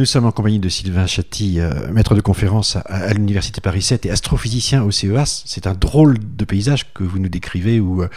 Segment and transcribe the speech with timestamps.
[0.00, 4.06] nous sommes en compagnie de Sylvain Chatti, euh, maître de conférence à, l'Université Paris 7
[4.06, 5.42] et astrophysicien au CEAS.
[5.44, 8.08] C'est un drôle de paysage que vous nous décrivez où euh,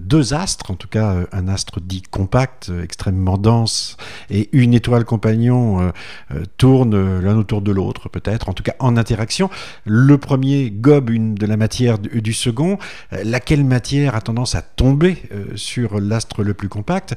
[0.00, 3.98] deux astres, en tout cas un astre dit compact, extrêmement dense,
[4.30, 5.92] et une étoile compagnon
[6.56, 9.50] tournent l'un autour de l'autre, peut-être, en tout cas en interaction.
[9.84, 12.78] Le premier gobe une de la matière du, second.
[13.24, 15.22] laquelle matière a tendance à tomber
[15.54, 17.14] sur l'astre le plus compact?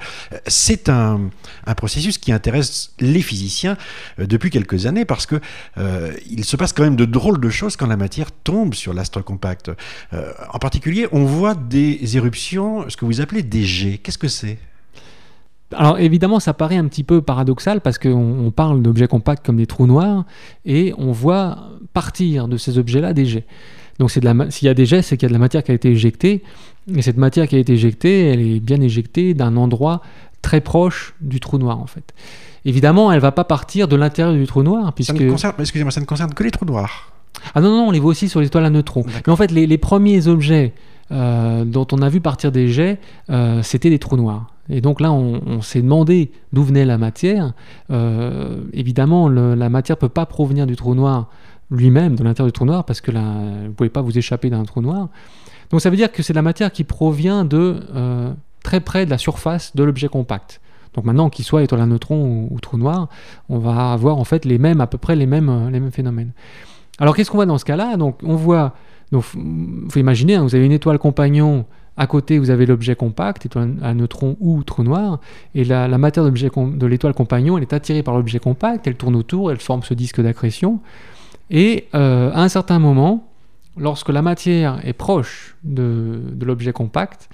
[0.48, 1.30] C'est un,
[1.78, 3.76] processus qui intéresse les physiciens euh,
[4.18, 5.40] depuis quelques années parce que
[5.78, 8.94] euh, il se passe quand même de drôles de choses quand la matière tombe sur
[8.94, 9.72] l'astre compact.
[10.14, 13.98] Euh, en particulier, on voit des éruptions, ce que vous appelez des jets.
[13.98, 14.58] Qu'est-ce que c'est?
[15.76, 19.66] Alors évidemment, ça paraît un petit peu paradoxal parce qu'on parle d'objets compacts comme des
[19.66, 20.26] trous noirs
[20.66, 23.46] et on voit partir de ces objets-là des jets.
[24.00, 25.74] Donc s'il y a des jets, c'est qu'il y a de la matière qui a
[25.74, 26.44] été éjectée
[26.94, 30.02] et cette matière qui a été éjectée, elle est bien éjectée d'un endroit
[30.44, 32.14] très proche du trou noir en fait.
[32.66, 35.20] Évidemment, elle va pas partir de l'intérieur du trou noir puisque.
[35.60, 37.12] excusez-moi, ça ne concerne que les trous noirs.
[37.56, 39.04] Ah non, non, on les voit aussi sur les étoiles à neutrons.
[39.06, 40.74] Mais en fait, les, premiers objets
[41.12, 43.00] euh, dont on a vu partir des jets,
[43.30, 44.48] euh, c'était des trous noirs.
[44.70, 47.54] Et donc là, on, s'est demandé d'où venait la matière.
[47.92, 51.28] Euh, évidemment, la matière peut pas provenir du trou noir
[51.70, 54.50] lui-même, de l'intérieur du trou noir, parce que là, vous ne pouvez pas vous échapper
[54.50, 55.10] d'un trou noir.
[55.70, 57.82] Donc ça veut dire que c'est la matière qui provient de
[58.64, 60.62] très près de la surface de l'objet compact.
[60.94, 63.10] Donc maintenant, qu'il soit étoile à neutrons ou, trou noir,
[63.50, 65.92] on va avoir en fait les mêmes, à peu près les mêmes, euh, les mêmes
[65.92, 66.32] phénomènes.
[67.00, 67.98] Alors qu'est-ce qu'on voit dans ce cas-là?
[67.98, 68.76] Donc on voit,
[69.12, 71.66] donc faut imaginer, hein, vous avez une étoile compagnon
[71.98, 75.20] à côté, vous avez l'objet compact, étoile à neutrons ou trou noir,
[75.54, 79.52] et la, matière de l'étoile compagnon, elle est attirée par l'objet compact, elle tourne autour,
[79.52, 80.80] elle forme ce disque d'accrétion,
[81.52, 83.28] et euh, à un certain moment,
[83.78, 87.30] lorsque la matière est proche de l'objet compact,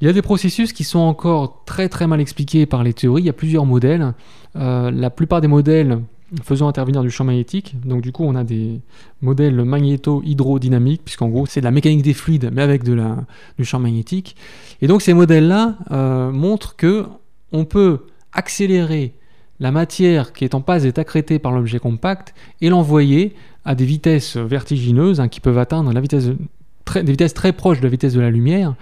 [0.00, 3.22] il y a des processus qui sont encore très très mal expliqués par les théories.
[3.22, 4.12] Il y a plusieurs modèles.
[4.56, 6.00] Euh, la plupart des modèles
[6.42, 7.76] faisant intervenir du champ magnétique.
[7.84, 8.80] Donc du coup, on a des
[9.22, 13.16] modèles magnéto-hydrodynamiques, puisqu'en gros, c'est de la mécanique des fluides, mais avec de la,
[13.58, 14.36] du champ magnétique.
[14.82, 17.06] Et donc ces modèles-là euh, montrent que
[17.52, 18.00] on peut
[18.32, 19.14] accélérer
[19.60, 23.34] la matière qui est en passe d'être accrétée par l'objet compact et l'envoyer
[23.64, 28.12] à des vitesses vertigineuses hein, qui peuvent atteindre des vitesses très proches de la vitesse
[28.12, 28.74] de la lumière.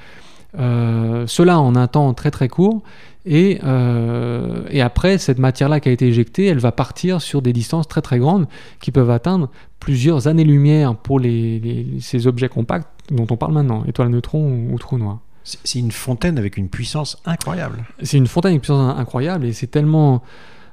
[0.59, 2.83] Euh, cela en un temps très très court.
[3.27, 7.53] Et, euh, et après, cette matière-là qui a été éjectée, elle va partir sur des
[7.53, 8.47] distances très très grandes
[8.81, 9.49] qui peuvent atteindre
[9.81, 14.99] plusieurs années-lumière pour les, ces objets compacts dont on parle maintenant, étoiles neutrons ou, trous
[14.99, 15.21] noirs.
[15.43, 17.85] C'est une fontaine avec une puissance incroyable.
[18.03, 20.23] C'est une fontaine avec une puissance incroyable et c'est tellement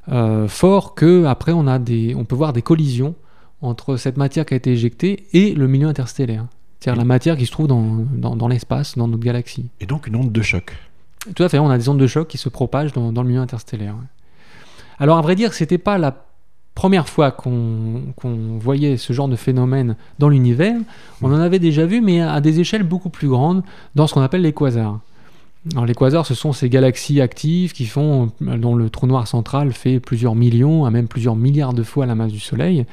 [0.10, 3.16] euh, fort que après on a des, on peut voir des collisions
[3.62, 6.48] entre cette matière qui a été éjectée et le milieu interstellaire.
[6.82, 8.06] C'est-à-dire la matière qui se trouve dans,
[8.36, 9.68] dans, l'espace, dans notre galaxie.
[9.80, 10.76] Et donc une onde de choc.
[11.36, 13.30] Tout à fait, on a des ondes de choc qui se propagent dans, dans le
[13.30, 13.96] milieu interstellaire.
[14.98, 16.26] Alors à vrai dire, c'était pas la
[16.74, 20.76] première fois qu'on voyait ce genre de phénomène dans l'univers.
[21.22, 23.64] On en avait déjà vu, mais à des échelles beaucoup plus grandes,
[23.94, 25.00] dans ce qu'on appelle les quasars.
[25.70, 29.74] Alors les quasars, ce sont ces galaxies actives qui font, dont le trou noir central
[29.74, 32.86] fait plusieurs millions, à même plusieurs milliards de fois la masse du Soleil.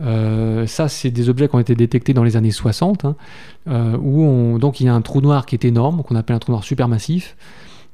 [0.00, 3.16] Euh, ça, c'est des objets qui ont été détectés dans les années 60, hein,
[3.68, 6.52] euh, donc il y a un trou noir qui est énorme, qu'on appelle un trou
[6.52, 7.36] noir supermassif.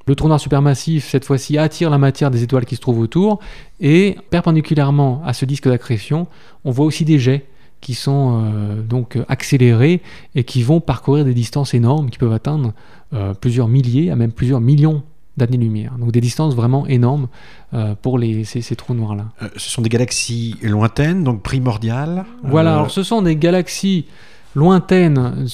[0.07, 3.41] Le trou noir supermassif, cette fois-ci, attire la matière des étoiles qui se trouvent autour,
[3.81, 6.29] et perpendiculairement à ce disque d'accrétion,
[6.65, 7.47] on voit aussi des jets
[7.83, 10.01] qui sont euh, donc accélérés
[10.35, 12.73] et qui vont parcourir des distances énormes qui peuvent atteindre
[13.13, 15.03] euh, plusieurs milliers à même plusieurs millions
[15.37, 15.93] d'années-lumière.
[15.99, 17.29] Donc des distances vraiment énormes
[17.75, 19.27] euh, pour les, ces, trous noirs-là.
[19.57, 24.07] ce sont des galaxies lointaines, donc primordiales Voilà, alors ce sont des galaxies
[24.55, 25.47] lointaines,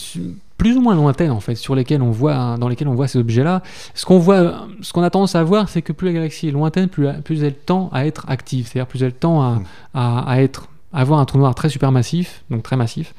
[0.58, 3.20] plus ou moins lointaines en fait, sur lesquelles on voit, dans lesquelles on voit ces
[3.20, 3.62] objets-là.
[3.94, 6.52] Ce qu'on voit, ce qu'on a tendance à voir, c'est que plus la galaxie est
[6.52, 9.64] lointaine, plus, plus elle tend à être active, c'est-à-dire plus elle tend à, hmm.
[9.94, 13.14] à être avoir un trou noir très supermassif, donc très massif,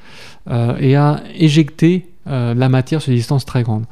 [0.50, 3.86] euh, et à éjecter euh, la matière sur des distances très grandes.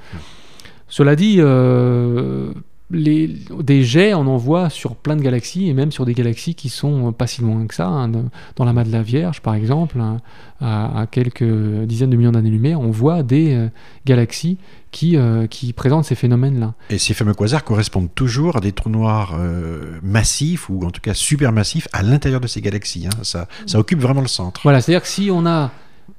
[0.87, 2.51] Cela dit, euh,
[2.89, 3.27] les,
[3.59, 6.69] des jets, on en voit sur plein de galaxies, et même sur des galaxies qui
[6.69, 7.87] sont pas si loin que ça.
[7.87, 8.09] Hein,
[8.55, 10.21] dans l'amas de la Vierge, par exemple, hein,
[10.61, 11.43] à, quelques
[11.85, 13.67] dizaines de millions d'années-lumière, on voit des euh,
[14.05, 14.57] galaxies
[14.91, 16.75] qui, euh, qui présentent ces phénomènes-là.
[16.89, 21.01] Et ces fameux quasars correspondent toujours à des trous noirs euh, massifs, ou en tout
[21.01, 23.07] cas supermassifs, à l'intérieur de ces galaxies.
[23.07, 23.19] Hein.
[23.23, 24.61] Ça, ça occupe vraiment le centre.
[24.63, 25.71] Voilà, c'est-à-dire que si on a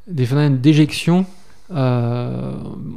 [0.06, 1.24] des phénomènes d'éjection
[1.70, 2.54] euh,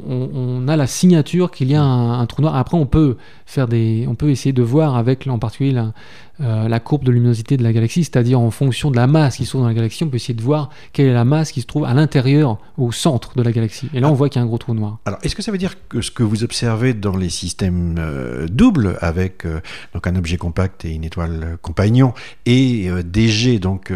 [0.08, 2.56] on, a la signature qu'il y a un, trou noir.
[2.56, 3.16] Après, on peut
[3.46, 5.92] faire des, on peut essayer de voir avec, en particulier, la,
[6.40, 9.50] euh, courbe de luminosité de la galaxie, c'est-à-dire en fonction de la masse qui se
[9.50, 11.66] trouve dans la galaxie, on peut essayer de voir quelle est la masse qui se
[11.66, 13.88] trouve à l'intérieur, au centre de la galaxie.
[13.92, 14.98] Et là, on voit qu'il y a un gros trou noir.
[15.04, 18.46] Alors, est-ce que ça veut dire que ce que vous observez dans les systèmes euh,
[18.48, 19.46] doubles, avec
[19.92, 22.14] donc un objet compact et une étoile compagnon,
[22.46, 23.92] et des jets donc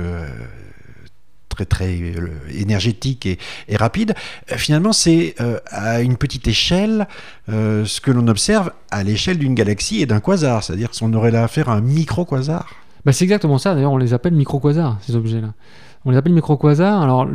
[1.56, 4.14] très très euh, énergétique et, rapide.
[4.52, 7.06] Euh, finalement, c'est euh, à une petite échelle
[7.48, 11.44] ce que l'on observe à l'échelle d'une galaxie et d'un quasar, c'est-à-dire qu'on aurait là
[11.44, 12.74] affaire à un micro-quasar.
[13.04, 15.54] Bah, c'est exactement ça, d'ailleurs on les appelle micro-quasars, ces objets-là.
[16.04, 17.26] On les appelle micro-quasars, alors.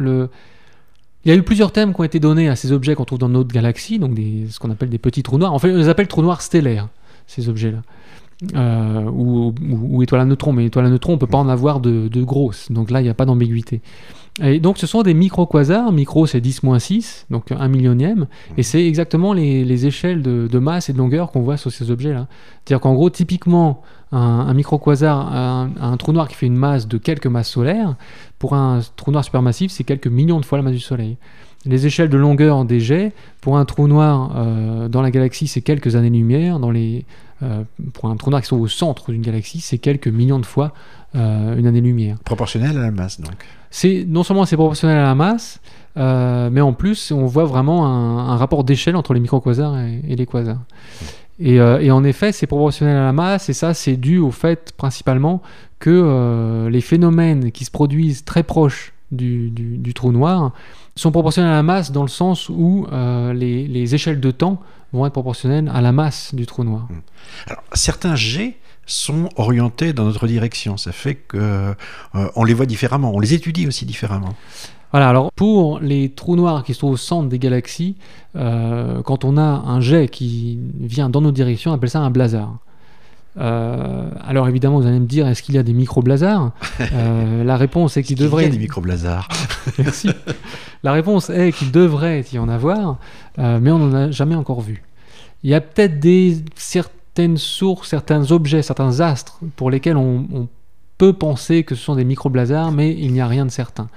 [1.23, 3.19] Il y a eu plusieurs thèmes qui ont été donnés à ces objets qu'on trouve
[3.19, 5.53] dans notre galaxie, donc ce qu'on appelle des petits trous noirs.
[5.53, 6.87] En fait, on les appelle trous noirs stellaires,
[7.27, 7.83] ces objets-là.
[8.55, 11.79] Euh, ou, ou, étoile à neutrons, mais étoile à neutrons, on peut pas en avoir
[11.79, 13.81] de, de grosses, donc là, il n'y a pas d'ambiguïté.
[14.41, 18.27] Et donc, ce sont des micro-quasars, micro c'est 10-6, donc un millionième,
[18.57, 21.91] et c'est exactement les, les échelles de, masse et de longueur qu'on voit sur ces
[21.91, 22.27] objets-là.
[22.65, 25.33] C'est-à-dire qu'en gros, typiquement, un, micro-quasar,
[25.79, 27.95] un, trou noir qui fait une masse de quelques masses solaires,
[28.39, 31.17] pour un trou noir supermassif, c'est quelques millions de fois la masse du Soleil.
[31.65, 35.61] Les échelles de longueur des jets, pour un trou noir euh, dans la galaxie, c'est
[35.61, 36.57] quelques années-lumière.
[36.57, 37.05] Dans les,
[37.43, 40.45] euh, pour un trou noir qui sont au centre d'une galaxie, c'est quelques millions de
[40.45, 40.73] fois
[41.15, 42.17] euh, une année-lumière.
[42.23, 43.33] Proportionnel à la masse, donc
[43.69, 45.59] c'est Non seulement c'est proportionnel à la masse,
[45.95, 50.25] mais en plus, on voit vraiment un, rapport d'échelle entre les microquasars et, et les
[50.25, 50.61] quasars.
[51.39, 54.73] Et, et, en effet, c'est proportionnel à la masse, et ça, c'est dû au fait
[54.77, 55.41] principalement
[55.79, 60.53] que les phénomènes qui se produisent très proches du, du trou noir
[60.95, 64.61] sont proportionnelles à la masse dans le sens où euh, les, échelles de temps
[64.93, 66.87] vont être proportionnelles à la masse du trou noir.
[66.89, 66.99] Hmm.
[67.47, 70.77] Alors, certains jets sont orientés dans notre direction.
[70.77, 71.73] Ça fait qu'on euh,
[72.35, 74.33] on les voit différemment, on les étudie aussi différemment.
[74.91, 77.95] Voilà, alors pour les trous noirs qui sont au centre des galaxies,
[78.35, 82.09] euh, quand on a un jet qui vient dans notre direction, on appelle ça un
[82.09, 82.57] blazar.
[83.37, 86.51] Euh, alors évidemment, vous allez me dire, est-ce qu'il y a des micro-blazars
[86.81, 88.43] euh, La réponse est qu'il devrait.
[88.43, 89.27] Il y a des micro-blazars.
[89.77, 90.09] Merci.
[90.83, 92.97] La réponse est qu'il devrait y en avoir,
[93.39, 94.83] euh, mais on n'en a jamais encore vu.
[95.43, 100.47] Il y a peut-être des certaines sources, certains objets, certains astres pour lesquels on,
[100.97, 103.89] peut penser que ce sont des micro-blazars, mais il n'y a rien de certain.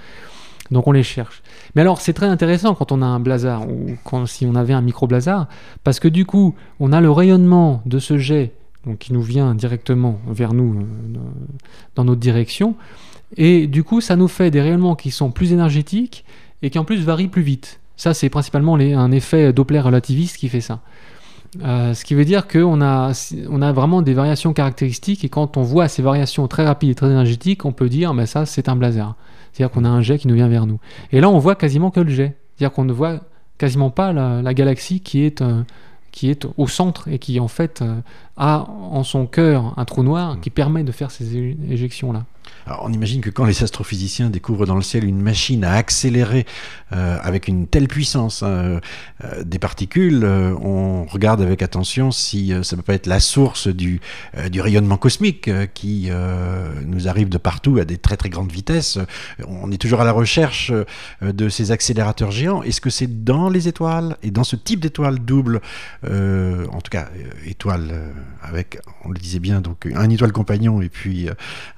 [0.70, 1.42] Donc on les cherche.
[1.75, 4.72] Mais alors c'est très intéressant quand on a un blazar ou quand, si on avait
[4.72, 5.46] un micro-blazar,
[5.82, 8.54] parce que du coup on a le rayonnement de ce jet
[8.86, 11.19] donc qui nous vient directement vers nous euh,
[11.94, 12.75] dans notre direction.
[13.36, 16.25] Et du coup, ça nous fait des rayonnements qui sont plus énergétiques
[16.62, 17.81] et qui en plus varient plus vite.
[17.96, 20.81] Ça, c'est principalement un effet Doppler relativiste qui fait ça.
[21.62, 23.12] Euh, ce qui veut dire qu'on a,
[23.48, 26.94] on a vraiment des variations caractéristiques et quand on voit ces variations très rapides et
[26.94, 29.14] très énergétiques, on peut dire mais ça c'est un blazer.
[29.52, 30.80] C'est-à-dire qu'on a un jet qui nous vient vers nous.
[31.12, 32.37] Et là on voit quasiment que le jet.
[32.56, 33.20] C'est-à-dire qu'on ne voit
[33.58, 35.62] quasiment pas la, galaxie qui est, euh,
[36.14, 38.00] qui est au centre et qui en fait euh,
[38.37, 41.37] a en son cœur un trou noir qui permet de faire ces
[41.69, 42.25] éjections-là.
[42.67, 46.46] On imagine que quand les astrophysiciens découvrent dans le ciel une machine à accélérer
[46.93, 48.81] euh, avec une telle puissance hein,
[49.25, 53.20] euh, des particules, euh, on regarde avec attention si ça ne peut pas être la
[53.20, 54.00] source du,
[54.35, 56.11] rayonnement cosmique qui
[56.87, 58.99] nous arrive de partout à des très très grandes vitesses.
[59.47, 60.73] On est toujours à la recherche
[61.20, 62.62] de ces accélérateurs géants.
[62.62, 65.61] Est-ce que c'est dans les étoiles et dans ce type d'étoiles doubles,
[66.05, 67.08] en tout cas
[67.47, 68.12] étoiles
[68.43, 71.28] avec, on le disait bien, donc un étoile compagnon et puis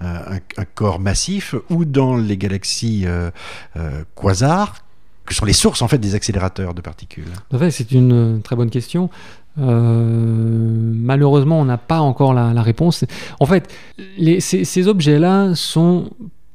[0.00, 3.30] un corps massif ou dans les galaxies euh,
[3.76, 4.76] euh, quasars,
[5.24, 7.28] que sont les sources en fait des accélérateurs de particules?
[7.70, 9.10] C'est une euh, très bonne question.
[9.56, 13.04] malheureusement, on n'a pas encore la, réponse.
[13.40, 13.72] En fait,
[14.40, 16.10] ces, objets-là sont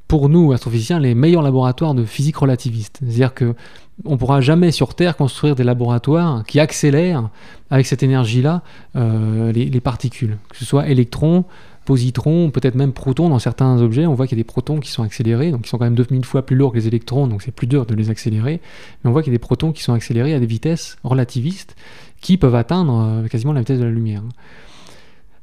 [0.08, 3.00] pour nous, astrophysiciens, les meilleurs laboratoires de physique relativiste.
[3.02, 3.56] C'est-à-dire que
[4.04, 7.30] on pourra jamais sur Terre construire des laboratoires qui accélèrent
[7.70, 8.62] avec cette énergie-là
[8.96, 11.46] les, particules, que ce soit électrons,
[11.86, 14.06] positrons, peut-être même protons dans certains objets.
[14.06, 15.96] On voit qu'il y a des protons qui sont accélérés, donc qui sont quand même
[15.96, 18.62] 2000 fois plus lourds que les électrons, donc c'est plus dur de les accélérer.
[19.04, 21.76] Mais on voit qu'il y a des protons qui sont accélérés à des vitesses relativistes
[22.22, 24.22] qui peuvent atteindre euh, quasiment la vitesse de la lumière.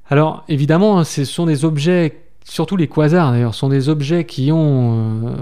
[0.09, 5.27] Alors évidemment, ce sont des objets, surtout les quasars d'ailleurs, sont des objets qui ont
[5.27, 5.35] euh,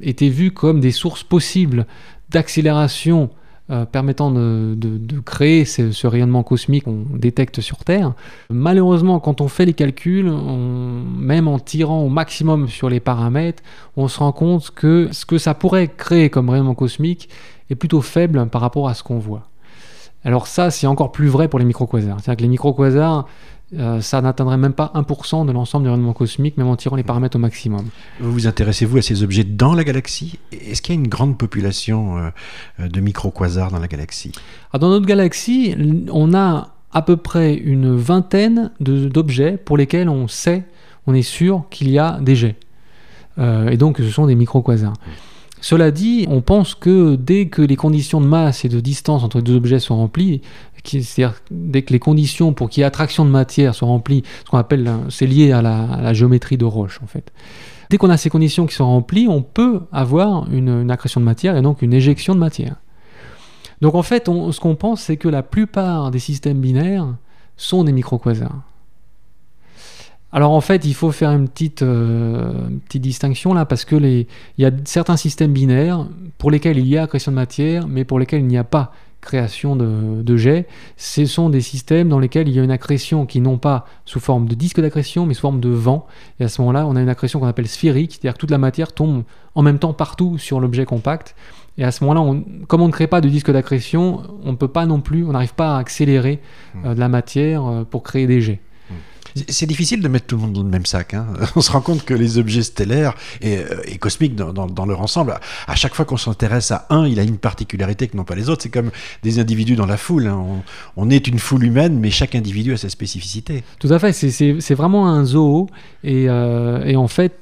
[0.00, 1.86] été vus comme des sources possibles
[2.30, 3.30] d'accélération
[3.70, 4.76] euh, permettant de,
[5.24, 8.12] créer ce, rayonnement cosmique qu'on détecte sur Terre.
[8.48, 13.62] Malheureusement, quand on fait les calculs, même en tirant au maximum sur les paramètres,
[13.96, 17.28] on se rend compte que ce que ça pourrait créer comme rayonnement cosmique
[17.70, 19.48] est plutôt faible par rapport à ce qu'on voit.
[20.24, 22.18] Alors ça, c'est encore plus vrai pour les micro-quasars.
[22.20, 23.26] C'est-à-dire que les micro-quasars,
[23.74, 27.02] euh, ça n'atteindrait même pas 1% de l'ensemble du rayonnement cosmique, même en tirant les
[27.02, 27.86] paramètres au maximum.
[28.20, 30.38] Vous vous intéressez-vous à ces objets dans la galaxie?
[30.52, 32.18] Est-ce qu'il y a une grande population
[32.78, 34.32] euh, de micro-quasars dans la galaxie?
[34.72, 35.74] Ah, Dans notre galaxie,
[36.12, 40.64] on a à peu près une vingtaine d'objets pour lesquels on sait,
[41.06, 42.56] on est sûr qu'il y a des jets.
[43.38, 44.94] Euh, et donc ce sont des micro-quasars.
[45.60, 49.38] Cela dit, on pense que dès que les conditions de masse et de distance entre
[49.38, 50.42] les deux objets sont remplies,
[50.84, 54.50] c'est-à-dire dès que les conditions pour qu'il y ait attraction de matière sont remplies, ce
[54.50, 57.32] qu'on appelle, c'est lié à la, géométrie de roche en fait.
[57.90, 61.56] Dès qu'on a ces conditions qui sont remplies, on peut avoir une, accrétion de matière
[61.56, 62.76] et donc une éjection de matière.
[63.80, 67.14] Donc en fait, ce qu'on pense, c'est que la plupart des systèmes binaires
[67.56, 68.62] sont des micro-quasars.
[70.32, 72.52] Alors en fait, il faut faire une petite, euh,
[72.94, 74.26] distinction là, parce que il
[74.58, 76.06] y a certains systèmes binaires
[76.38, 78.92] pour lesquels il y a accrétion de matière, mais pour lesquels il n'y a pas
[79.26, 80.66] création de, jets.
[80.96, 84.20] Ce sont des systèmes dans lesquels il y a une accrétion qui non pas sous
[84.20, 86.06] forme de disque d'accrétion, mais sous forme de vent.
[86.40, 88.58] Et à ce moment-là, on a une accrétion qu'on appelle sphérique, c'est-à-dire que toute la
[88.58, 91.34] matière tombe en même temps partout sur l'objet compact.
[91.78, 94.68] Et à ce moment-là, comme on ne crée pas de disque d'accrétion, on ne peut
[94.68, 96.40] pas non plus, on n'arrive pas à accélérer
[96.74, 96.86] mmh.
[96.86, 98.60] euh, de la matière euh, pour créer des jets.
[99.48, 101.14] C'est difficile de mettre tout le monde dans le même sac.
[101.14, 101.26] Hein.
[101.56, 105.74] On se rend compte que les objets stellaires et, euh, cosmiques dans, leur ensemble, à,
[105.74, 108.62] chaque fois qu'on s'intéresse à un, il a une particularité que n'ont pas les autres.
[108.62, 108.90] C'est comme
[109.22, 110.26] des individus dans la foule.
[110.26, 110.62] Hein.
[110.96, 113.62] On, est une foule humaine, mais chaque individu a sa spécificité.
[113.78, 114.12] Tout à fait.
[114.12, 115.68] C'est vraiment un zoo.
[116.02, 117.32] Et, euh, et en fait,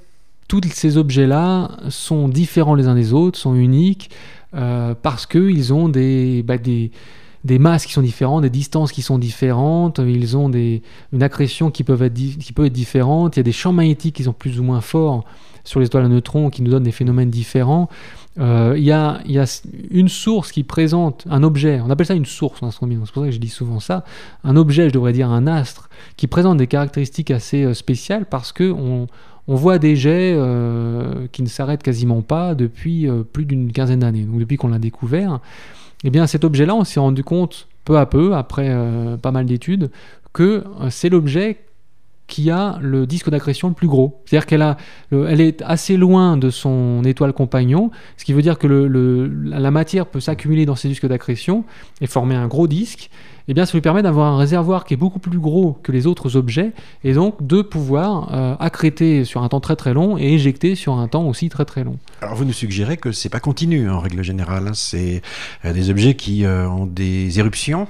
[0.49, 4.11] tous ces objets-là sont différents les uns des autres, sont uniques,
[4.55, 6.91] euh, parce qu'ils ont des, bah, des
[7.45, 11.85] des masses qui sont différentes, des distances qui sont différentes, ils ont une accrétion qui,
[11.85, 15.25] peut être différente, il y a des champs magnétiques qui sont plus ou moins forts
[15.63, 17.89] sur les étoiles à neutrons qui nous donnent des phénomènes différents.
[18.39, 19.23] Euh, il, y a,
[19.91, 23.23] une source qui présente un objet, on appelle ça une source en astronomie, c'est pour
[23.23, 24.05] ça que je dis souvent ça,
[24.43, 28.53] un objet, je devrais dire un astre, qui présente des caractéristiques assez euh, spéciales parce
[28.53, 29.07] que on
[29.47, 34.41] voit des jets euh, qui ne s'arrêtent quasiment pas depuis plus d'une quinzaine d'années, donc
[34.41, 35.41] depuis qu'on l'a découvert.
[36.05, 39.47] Eh bien, cet objet-là, on s'est rendu compte peu à peu, après euh, pas mal
[39.47, 39.91] d'études,
[40.33, 41.59] que euh, c'est l'objet
[42.27, 44.23] qui a le disque d'accrétion le plus gros.
[44.25, 44.77] C'est-à-dire qu'elle
[45.13, 50.07] elle est assez loin de son étoile compagnon, ce qui veut dire que la matière
[50.07, 51.65] peut s'accumuler dans ces disques d'accrétion
[52.01, 53.11] et former un gros disque
[53.47, 56.07] eh bien, ça lui permet d'avoir un réservoir qui est beaucoup plus gros que les
[56.07, 56.73] autres objets
[57.03, 60.95] et donc de pouvoir euh, accréter sur un temps très très long et éjecter sur
[60.95, 61.99] un temps aussi très très long.
[62.23, 64.75] Alors vous nous suggérez que c'est pas continu en règle générale, hein.
[64.75, 65.21] c'est
[65.67, 67.87] euh, des objets qui euh, ont des éruptions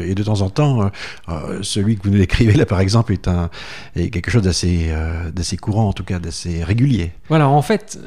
[0.00, 0.90] et de temps en temps,
[1.62, 3.50] celui que vous nous décrivez là par exemple est, un,
[3.94, 4.92] est quelque chose d'assez
[5.34, 7.12] d'assez courant en tout cas d'assez régulier.
[7.28, 7.98] Voilà, en fait,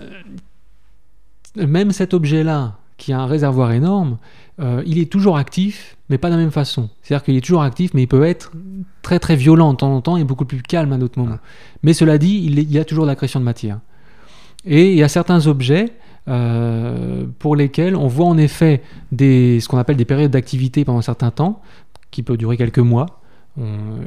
[1.56, 4.18] même cet objet là qui a un réservoir énorme,
[4.86, 6.90] il est toujours actif, mais pas de la même façon.
[7.02, 8.52] C'est-à-dire qu'il est toujours actif, mais il peut être
[9.02, 11.40] très très violent de temps en temps et beaucoup plus calme à d'autres moments.
[11.84, 13.80] Mais cela dit, il, y a toujours de la création de matière.
[14.66, 15.94] Et il y a certains objets
[16.28, 21.00] euh, pour lesquels on voit en effet des, ce qu'on appelle des périodes d'activité pendant
[21.00, 21.62] un certain temps,
[22.12, 23.22] qui peut durer quelques mois.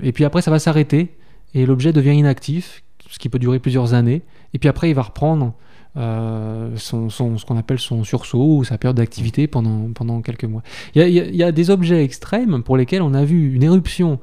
[0.03, 1.17] et puis après, ça va s'arrêter
[1.55, 2.83] et l'objet devient inactif,
[3.13, 4.23] ce qui peut durer plusieurs années.
[4.55, 5.53] Et puis après, il va reprendre
[5.99, 10.63] euh, ce qu'on appelle son sursaut ou sa période d'activité pendant, quelques mois.
[10.95, 14.19] Il y, a, des objets extrêmes pour lesquels on a vu une éruption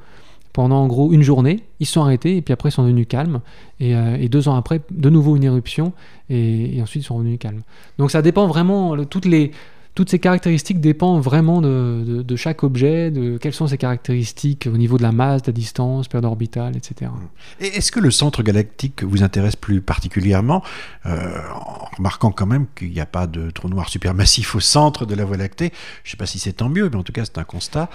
[0.53, 3.41] pendant en gros une journée, ils sont arrêtés et puis après ils sont devenus calmes.
[3.79, 5.93] Et, euh, deux ans après, de nouveau une éruption
[6.31, 7.61] et, et, ensuite ils sont revenus calmes.
[7.99, 9.51] Donc ça dépend vraiment, toutes les,
[9.95, 14.97] toutes ces caractéristiques dépendent vraiment de, chaque objet, de quelles sont ses caractéristiques au niveau
[14.97, 17.11] de la masse, de la distance, période orbitale, etc.
[17.59, 20.63] Et est-ce que le centre galactique vous intéresse plus particulièrement,
[21.05, 25.05] euh, en remarquant quand même qu'il n'y a pas de trou noir supermassif au centre
[25.05, 25.73] de la Voie lactée?
[26.03, 27.89] Je ne sais pas si c'est tant mieux, mais en tout cas c'est un constat.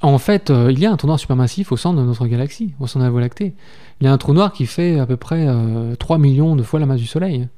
[0.00, 2.74] En fait, euh, il y a un trou noir supermassif au centre de notre galaxie,
[2.80, 3.54] au centre de la Voie lactée.
[4.00, 5.46] Il y a un trou noir qui fait à peu près
[5.98, 7.48] 3 euh, millions de fois la masse du Soleil.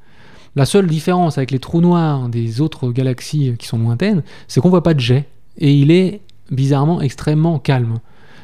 [0.56, 4.70] La seule différence avec les trous noirs des autres galaxies qui sont lointaines, c'est qu'on
[4.70, 6.20] voit pas de jet et il est
[6.50, 7.98] bizarrement extrêmement calme.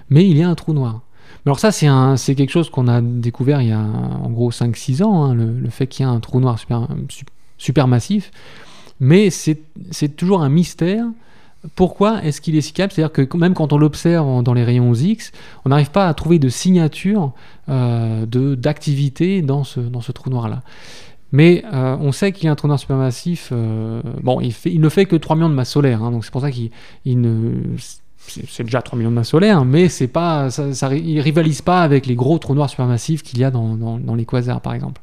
[0.08, 1.02] Mais il y a un trou noir.
[1.46, 5.24] Alors ça, c'est quelque chose qu'on a découvert il y a en gros 5-6 ans,
[5.24, 6.88] hein, le, fait qu'il y a un trou noir super,
[7.56, 8.30] super massif.
[8.98, 11.06] Mais c'est toujours un mystère.
[11.74, 12.90] Pourquoi est-ce qu'il est si calme?
[12.90, 15.32] C'est-à-dire que même quand on l'observe dans les rayons X,
[15.64, 17.32] on n'arrive pas à trouver de signature
[17.68, 20.62] euh, d'activité dans ce, dans ce trou noir-là.
[21.32, 23.50] Mais euh, on sait qu'il y a un trou noir supermassif.
[23.52, 26.40] Euh, bon, il, ne fait que 3 millions de masses solaires, hein, donc c'est pour
[26.40, 26.70] ça qu'il
[27.06, 27.54] ne.
[28.26, 32.06] C'est déjà 3 millions de masses solaires, mais c'est pas, ça, ça, rivalise pas avec
[32.06, 35.00] les gros trous noirs supermassifs qu'il y a dans, les quasars, par exemple.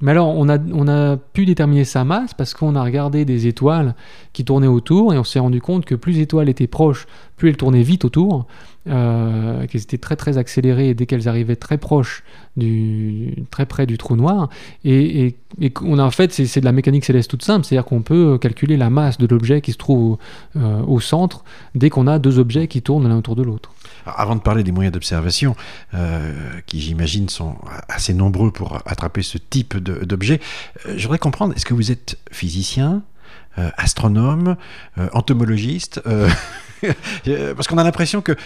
[0.00, 3.48] Mais alors, on a, on a pu déterminer sa masse parce qu'on a regardé des
[3.48, 3.94] étoiles
[4.32, 7.48] qui tournaient autour et on s'est rendu compte que plus les étoiles étaient proches, plus
[7.48, 8.46] elles tournaient vite autour,
[8.88, 12.22] euh, qu'elles étaient très très accélérées dès qu'elles arrivaient très proches,
[12.56, 14.48] du, très près du trou noir.
[14.84, 18.02] Et, et, on a en fait, c'est de la mécanique céleste toute simple, c'est-à-dire qu'on
[18.02, 20.18] peut calculer la masse de l'objet qui se trouve au,
[20.56, 23.72] euh, au centre dès qu'on a deux objets qui tournent l'un autour de l'autre.
[24.16, 25.56] Avant de parler des moyens d'observation,
[25.94, 26.32] euh,
[26.66, 27.56] qui j'imagine sont
[27.88, 30.40] assez nombreux pour attraper ce type d'objet,
[30.86, 33.02] euh, je voudrais comprendre, est-ce que vous êtes physicien,
[33.58, 34.56] euh, astronome,
[35.12, 36.00] entomologiste
[37.56, 38.36] Parce qu'on a l'impression que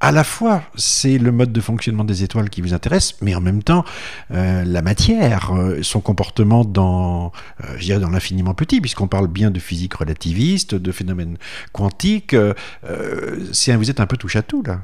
[0.00, 3.40] à la fois c'est le mode de fonctionnement des étoiles qui vous intéresse, mais en
[3.40, 3.84] même temps
[4.30, 7.32] la matière, son comportement dans,
[7.78, 11.36] dirais dans l'infiniment petit, puisqu'on parle bien de physique relativiste, de phénomènes
[11.72, 12.34] quantiques.
[12.34, 14.80] vous êtes un peu touche à tout là.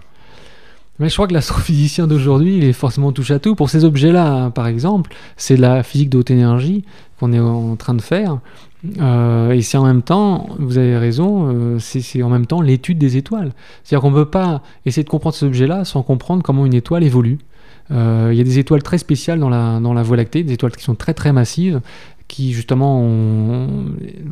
[0.99, 3.55] Mais je crois que l'astrophysicien d'aujourd'hui, est forcément touche à tout.
[3.55, 6.85] Pour ces objets-là, hein, par exemple, c'est la physique de haute énergie
[7.21, 8.39] qu'on est en train de faire.
[9.01, 12.99] Euh, et c'est en même temps, vous avez raison, euh, c'est en même temps l'étude
[12.99, 13.53] des étoiles.
[13.83, 17.03] C'est-à-dire qu'on ne peut pas essayer de comprendre ces objets-là sans comprendre comment une étoile
[17.03, 17.39] évolue.
[17.91, 20.85] Euh, il y a des étoiles très spéciales dans la Voie lactée, des étoiles qui
[20.85, 21.81] sont très très massives,
[22.29, 23.67] qui justement ont,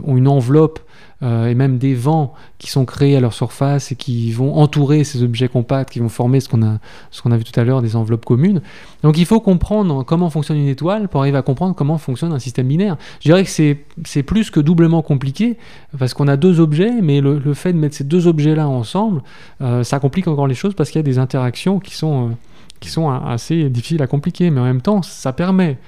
[0.06, 0.80] une enveloppe
[1.22, 5.02] euh, et même des vents qui sont créés à leur surface et qui vont entourer
[5.02, 6.78] ces objets compacts, qui vont former ce qu'on a,
[7.10, 8.60] ce qu'on a vu tout à l'heure, des enveloppes communes.
[9.02, 12.38] Donc il faut comprendre comment fonctionne une étoile pour arriver à comprendre comment fonctionne un
[12.38, 12.98] système binaire.
[13.20, 15.56] Je dirais que c'est, c'est plus que doublement compliqué,
[15.98, 19.22] parce qu'on a deux objets, mais le, le fait de mettre ces deux objets-là ensemble,
[19.62, 22.32] euh, ça complique encore les choses parce qu'il y a des interactions qui sont, euh,
[22.78, 25.78] qui sont assez difficiles à compliquer, mais en même temps, ça permet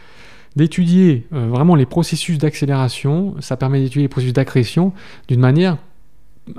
[0.59, 4.93] d'étudier euh, vraiment les processus d'accélération, ça permet d'étudier les processus d'accrétion
[5.29, 5.79] d'une manière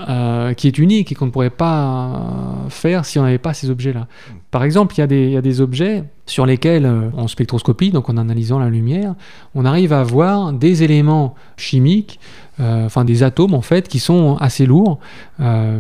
[0.08, 3.70] euh, qui est unique et qu'on ne pourrait pas faire si on n'avait pas ces
[3.70, 4.08] objets-là.
[4.52, 8.60] Par exemple, il y, a des, objets sur lesquels, euh, en spectroscopie, donc en analysant
[8.60, 9.16] la lumière,
[9.54, 12.20] on arrive à voir des éléments chimiques,
[12.60, 15.00] enfin des atomes en fait, qui sont assez lourds,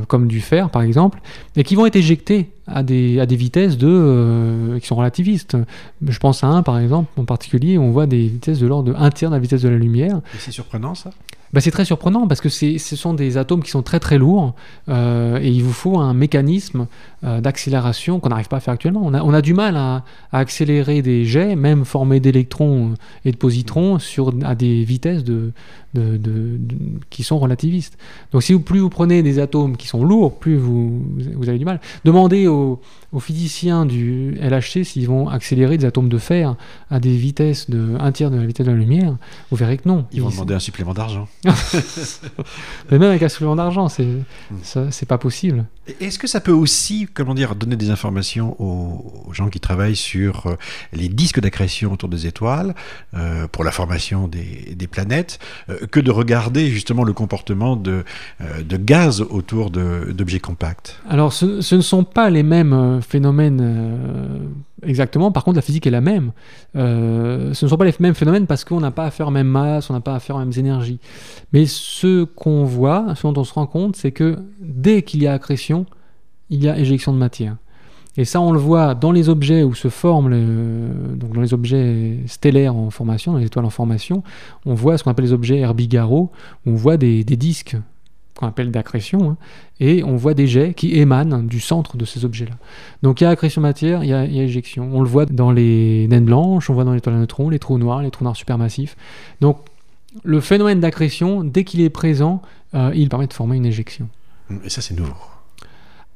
[0.08, 1.20] comme du fer par exemple,
[1.58, 5.58] et qui vont être éjectés à des, à des vitesses de, euh, qui sont relativistes.
[6.06, 8.92] Je pense à un, par exemple, en particulier, où on voit des vitesses de l'ordre
[8.92, 10.22] de 1 tiers de la vitesse de la lumière.
[10.38, 11.12] c'est surprenant, ça?
[11.53, 14.53] Bah, c'est très surprenant parce que ce sont des atomes qui sont très très lourds
[14.88, 16.88] euh, et il vous faut un mécanisme
[17.24, 19.01] euh, d'accélération qu'on n'arrive pas à faire actuellement.
[19.03, 22.94] On a, on a du mal à, accélérer des jets, même formés d'électrons
[23.25, 25.51] et de positrons, sur, à des vitesses de,
[25.94, 26.59] de,
[27.09, 27.98] qui sont relativistes.
[28.31, 31.03] Donc si vous, plus vous prenez des atomes qui sont lourds, plus vous,
[31.35, 31.79] vous avez du mal.
[32.05, 32.79] Demandez aux,
[33.12, 36.55] aux physiciens du LHC s'ils vont accélérer des atomes de fer
[36.92, 39.18] à des vitesses de 1 tiers de la vitesse de la lumière,
[39.50, 40.05] vous verrez que non.
[40.12, 41.27] Ils vont demander un supplément d'argent.
[41.46, 44.08] Mais même avec un supplément d'argent, c'est
[44.64, 45.66] c'est pas possible.
[46.00, 50.48] Est-ce que ça peut aussi, comment dire, donner des informations aux, gens qui travaillent sur
[50.48, 50.56] euh,
[50.94, 52.75] les disques d'accrétion autour des étoiles
[53.16, 58.04] euh, pour la formation des, des planètes, euh, que de regarder justement le comportement de,
[58.40, 61.00] de gaz autour d'objets compacts?
[61.10, 65.31] Alors, ce, ce, ne sont pas les mêmes phénomène euh, exactement.
[65.31, 66.31] Par contre, la physique est la même.
[66.75, 69.31] Euh, ce ne sont pas les mêmes phénomènes parce qu'on n'a pas à faire en
[69.31, 71.00] même masse, on n'a pas à faire en mêmes énergies.
[71.53, 75.27] Mais ce qu'on voit, ce dont on se rend compte, c'est que dès qu'il y
[75.27, 75.85] a accrétion,
[76.50, 77.55] il y a éjection de matière.
[78.18, 82.18] Et ça, on le voit dans les objets où se forment, donc dans les objets
[82.25, 84.24] stellaires en formation, dans les étoiles en formation,
[84.65, 86.31] on voit ce qu'on appelle les objets Herbigaro,
[86.65, 87.77] où on voit des disques
[88.40, 89.38] qu'on appelle d'accrétion, hein,
[89.82, 92.56] et on voit des jets qui émanent du centre de ces objets-là.
[93.04, 94.90] Donc il y a accrétion matière, il y a, éjection.
[94.94, 97.60] On le voit dans les naines blanches, on voit dans les étoiles à neutrons, les
[97.60, 98.96] trous noirs, les trous noirs supermassifs.
[99.42, 99.58] Donc
[100.24, 102.42] le phénomène d'accrétion, dès qu'il est présent,
[102.75, 104.08] euh, il permet de former une éjection.
[104.64, 105.14] Et ça c'est nouveau.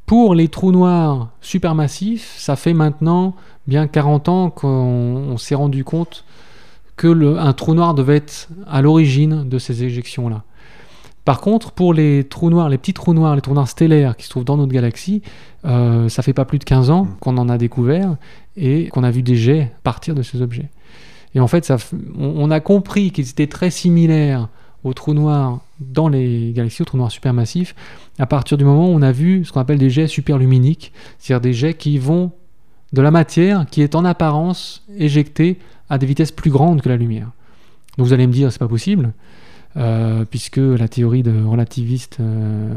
[0.06, 3.36] Pour les trous noirs supermassifs, ça fait maintenant
[3.68, 6.24] bien 40 ans qu'on s'est rendu compte
[6.96, 10.44] que le, un trou noir devait être à l'origine de ces éjections-là.
[11.26, 14.26] Par contre, pour les trous noirs, les petits trous noirs, les trous noirs stellaires qui
[14.26, 15.22] se trouvent dans notre galaxie,
[15.66, 17.16] euh, ça fait pas plus de 15 ans mm.
[17.20, 18.16] qu'on en a découvert
[18.58, 20.70] et qu'on a vu des jets partir de ces objets.
[21.36, 21.78] Et en fait, ça,
[22.18, 24.50] on, a compris qu'ils étaient très similaires
[24.84, 27.74] aux trous noirs dans les galaxies, aux trous noirs supermassifs,
[28.20, 31.42] à partir du moment où on a vu ce qu'on appelle des jets superluminiques, c'est-à-dire
[31.42, 32.32] des jets qui vont
[32.92, 35.58] de la matière qui est en apparence éjectée
[35.90, 37.32] à des vitesses plus grandes que la lumière.
[37.98, 39.14] Donc vous allez me dire, c'est pas possible.
[39.76, 42.72] Euh, puisque la théorie de relativiste euh,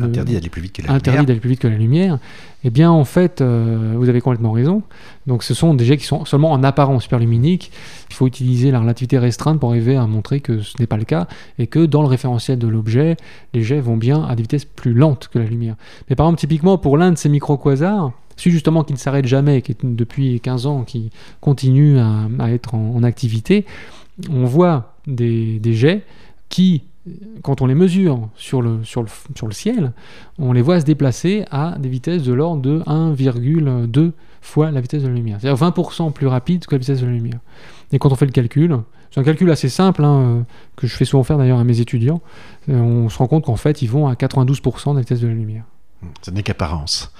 [0.00, 1.24] interdit d'aller plus vite que la lumière.
[1.24, 2.18] d'aller plus vite que la lumière.
[2.62, 4.82] Eh bien, en fait, euh, vous avez complètement raison.
[5.26, 7.72] Donc, ce sont des jets qui sont seulement en apparence superluminiques.
[8.10, 11.04] Il faut utiliser la relativité restreinte pour arriver à montrer que ce n'est pas le
[11.04, 11.26] cas
[11.58, 13.16] et que dans le référentiel de l'objet,
[13.52, 15.74] les jets vont bien à des vitesses plus lentes que la lumière.
[16.08, 19.60] Mais par exemple, typiquement pour l'un de ces micro-quasars, celui justement qui ne s'arrête jamais,
[19.62, 23.66] qui est depuis 15 ans, qui continue à, être en, activité,
[24.30, 26.04] on voit des, jets
[26.48, 26.84] qui,
[27.42, 28.80] quand on les mesure sur le,
[29.50, 29.92] ciel,
[30.38, 35.02] on les voit se déplacer à des vitesses de l'ordre de 1,2 fois la vitesse
[35.02, 35.38] de la lumière.
[35.40, 37.40] C'est-à-dire 20% plus rapide que la vitesse de la lumière.
[37.92, 38.78] Et quand on fait le calcul,
[39.10, 40.40] c'est un calcul assez simple, hein, euh,
[40.76, 42.20] que je fais souvent faire d'ailleurs à mes étudiants,
[42.68, 45.28] euh, on se rend compte qu'en fait, ils vont à 92% de la vitesse de
[45.28, 45.64] la lumière.
[46.22, 47.12] Ce n'est qu'apparence.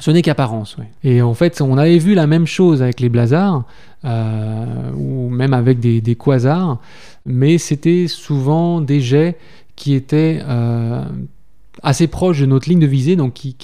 [0.00, 0.84] Ce n'est qu'apparence, oui.
[1.04, 3.64] Et en fait, on avait vu la même chose avec les blazars,
[4.04, 6.78] euh, ou même avec des, quasars,
[7.24, 9.38] mais c'était souvent des jets
[9.74, 10.42] qui étaient
[11.82, 13.54] assez proches de notre ligne de visée, donc qui,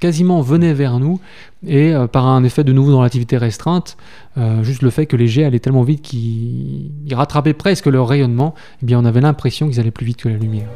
[0.00, 1.20] quasiment venaient vers nous
[1.66, 3.96] et euh, par un effet de nouveau de relativité restreinte,
[4.36, 8.54] euh, juste le fait que les jets allaient tellement vite qu'ils rattrapaient presque leur rayonnement,
[8.82, 10.68] eh bien on avait l'impression qu'ils allaient plus vite que la lumière.